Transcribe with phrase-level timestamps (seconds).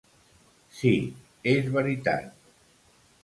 [0.77, 0.93] Sí,
[1.53, 2.33] és veritat!